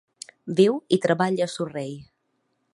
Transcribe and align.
Viu 0.59 0.79
i 0.97 0.99
treballa 1.05 1.47
a 1.47 1.49
Surrey. 1.57 1.95